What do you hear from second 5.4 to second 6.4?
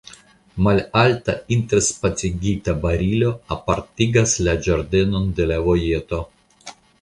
de la vojeto.